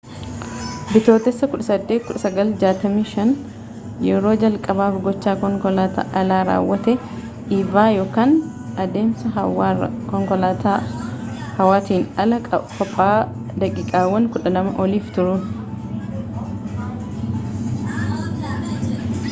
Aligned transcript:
bitootessa 0.91 1.45
18 1.55 2.13
1965 2.13 4.05
yeroo 4.05 4.31
jalqabaaf 4.43 4.95
gochaa 5.07 5.35
konkolataan 5.41 6.15
alaa 6.21 6.39
raawwate 6.47 6.95
eva 7.57 7.83
yookaan 7.97 8.33
deemsa 8.95 9.33
hawwaarraa” 9.35 9.91
konkolaataa 10.15 10.77
hawaatiin 11.59 12.07
ala 12.25 12.39
qobaa 12.49 13.09
daqiiqaawwan 13.65 14.29
12 14.39 14.73
oliif 14.87 15.13
turuun 15.19 15.45